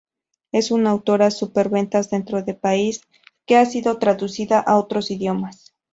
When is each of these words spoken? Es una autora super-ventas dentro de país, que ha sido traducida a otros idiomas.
Es 0.51 0.71
una 0.71 0.89
autora 0.89 1.29
super-ventas 1.29 2.09
dentro 2.09 2.41
de 2.41 2.55
país, 2.55 3.01
que 3.45 3.55
ha 3.57 3.67
sido 3.67 3.99
traducida 3.99 4.59
a 4.59 4.77
otros 4.79 5.11
idiomas. 5.11 5.75